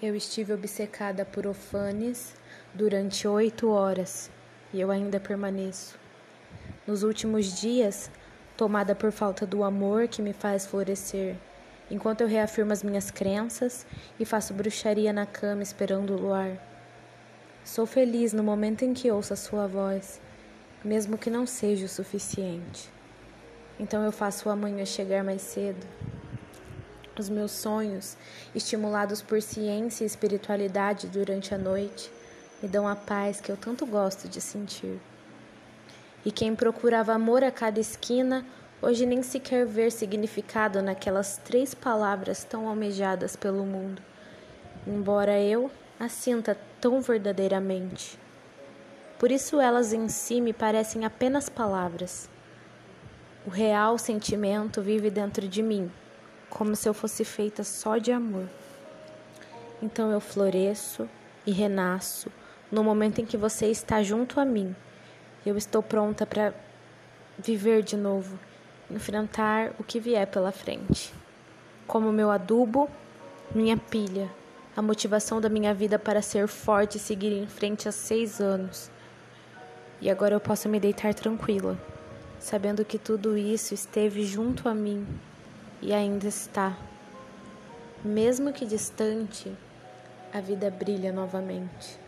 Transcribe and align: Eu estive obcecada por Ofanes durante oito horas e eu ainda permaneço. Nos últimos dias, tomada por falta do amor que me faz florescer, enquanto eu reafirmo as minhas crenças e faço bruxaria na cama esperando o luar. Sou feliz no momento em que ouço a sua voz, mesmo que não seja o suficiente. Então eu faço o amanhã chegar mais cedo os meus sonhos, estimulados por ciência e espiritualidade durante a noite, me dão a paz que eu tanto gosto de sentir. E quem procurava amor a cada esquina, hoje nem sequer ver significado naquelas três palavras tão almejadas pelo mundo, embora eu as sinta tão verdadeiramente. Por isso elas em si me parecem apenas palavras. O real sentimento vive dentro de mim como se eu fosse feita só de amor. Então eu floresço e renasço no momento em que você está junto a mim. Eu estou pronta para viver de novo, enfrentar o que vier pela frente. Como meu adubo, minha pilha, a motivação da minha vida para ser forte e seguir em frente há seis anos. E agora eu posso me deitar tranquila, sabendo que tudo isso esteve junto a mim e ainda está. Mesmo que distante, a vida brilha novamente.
Eu 0.00 0.14
estive 0.14 0.52
obcecada 0.52 1.24
por 1.24 1.44
Ofanes 1.44 2.32
durante 2.72 3.26
oito 3.26 3.68
horas 3.68 4.30
e 4.72 4.80
eu 4.80 4.92
ainda 4.92 5.18
permaneço. 5.18 5.98
Nos 6.86 7.02
últimos 7.02 7.60
dias, 7.60 8.08
tomada 8.56 8.94
por 8.94 9.10
falta 9.10 9.44
do 9.44 9.64
amor 9.64 10.06
que 10.06 10.22
me 10.22 10.32
faz 10.32 10.64
florescer, 10.64 11.34
enquanto 11.90 12.20
eu 12.20 12.28
reafirmo 12.28 12.72
as 12.72 12.84
minhas 12.84 13.10
crenças 13.10 13.84
e 14.20 14.24
faço 14.24 14.54
bruxaria 14.54 15.12
na 15.12 15.26
cama 15.26 15.64
esperando 15.64 16.14
o 16.14 16.20
luar. 16.20 16.56
Sou 17.64 17.84
feliz 17.84 18.32
no 18.32 18.44
momento 18.44 18.84
em 18.84 18.94
que 18.94 19.10
ouço 19.10 19.32
a 19.32 19.36
sua 19.36 19.66
voz, 19.66 20.20
mesmo 20.84 21.18
que 21.18 21.28
não 21.28 21.44
seja 21.44 21.86
o 21.86 21.88
suficiente. 21.88 22.88
Então 23.80 24.04
eu 24.04 24.12
faço 24.12 24.48
o 24.48 24.52
amanhã 24.52 24.84
chegar 24.84 25.24
mais 25.24 25.42
cedo 25.42 25.84
os 27.20 27.28
meus 27.28 27.52
sonhos, 27.52 28.16
estimulados 28.54 29.22
por 29.22 29.40
ciência 29.42 30.04
e 30.04 30.06
espiritualidade 30.06 31.06
durante 31.08 31.54
a 31.54 31.58
noite, 31.58 32.10
me 32.62 32.68
dão 32.68 32.88
a 32.88 32.96
paz 32.96 33.40
que 33.40 33.50
eu 33.50 33.56
tanto 33.56 33.86
gosto 33.86 34.28
de 34.28 34.40
sentir. 34.40 35.00
E 36.24 36.32
quem 36.32 36.54
procurava 36.54 37.12
amor 37.12 37.44
a 37.44 37.50
cada 37.50 37.78
esquina, 37.78 38.44
hoje 38.82 39.06
nem 39.06 39.22
sequer 39.22 39.64
ver 39.66 39.92
significado 39.92 40.82
naquelas 40.82 41.38
três 41.38 41.74
palavras 41.74 42.44
tão 42.44 42.68
almejadas 42.68 43.36
pelo 43.36 43.64
mundo, 43.64 44.02
embora 44.86 45.38
eu 45.40 45.70
as 45.98 46.12
sinta 46.12 46.56
tão 46.80 47.00
verdadeiramente. 47.00 48.18
Por 49.18 49.30
isso 49.30 49.60
elas 49.60 49.92
em 49.92 50.08
si 50.08 50.40
me 50.40 50.52
parecem 50.52 51.04
apenas 51.04 51.48
palavras. 51.48 52.28
O 53.46 53.50
real 53.50 53.98
sentimento 53.98 54.82
vive 54.82 55.10
dentro 55.10 55.48
de 55.48 55.62
mim 55.62 55.90
como 56.50 56.74
se 56.74 56.88
eu 56.88 56.94
fosse 56.94 57.24
feita 57.24 57.62
só 57.62 57.98
de 57.98 58.10
amor. 58.10 58.48
Então 59.82 60.10
eu 60.10 60.20
floresço 60.20 61.08
e 61.46 61.52
renasço 61.52 62.30
no 62.70 62.82
momento 62.82 63.20
em 63.20 63.26
que 63.26 63.36
você 63.36 63.66
está 63.66 64.02
junto 64.02 64.40
a 64.40 64.44
mim. 64.44 64.74
Eu 65.46 65.56
estou 65.56 65.82
pronta 65.82 66.26
para 66.26 66.52
viver 67.38 67.82
de 67.82 67.96
novo, 67.96 68.38
enfrentar 68.90 69.72
o 69.78 69.84
que 69.84 70.00
vier 70.00 70.26
pela 70.26 70.52
frente. 70.52 71.12
Como 71.86 72.12
meu 72.12 72.30
adubo, 72.30 72.90
minha 73.54 73.76
pilha, 73.76 74.28
a 74.76 74.82
motivação 74.82 75.40
da 75.40 75.48
minha 75.48 75.72
vida 75.72 75.98
para 75.98 76.20
ser 76.20 76.48
forte 76.48 76.96
e 76.96 77.00
seguir 77.00 77.32
em 77.32 77.46
frente 77.46 77.88
há 77.88 77.92
seis 77.92 78.40
anos. 78.40 78.90
E 80.00 80.10
agora 80.10 80.34
eu 80.34 80.40
posso 80.40 80.68
me 80.68 80.78
deitar 80.78 81.14
tranquila, 81.14 81.78
sabendo 82.38 82.84
que 82.84 82.98
tudo 82.98 83.36
isso 83.36 83.74
esteve 83.74 84.24
junto 84.24 84.68
a 84.68 84.74
mim 84.74 85.06
e 85.80 85.92
ainda 85.92 86.26
está. 86.26 86.76
Mesmo 88.04 88.52
que 88.52 88.64
distante, 88.64 89.52
a 90.32 90.40
vida 90.40 90.70
brilha 90.70 91.12
novamente. 91.12 91.98